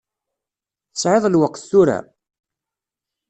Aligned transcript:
Tesεiḍ 0.93 1.23
lweqt 1.33 1.63
tura? 1.69 1.99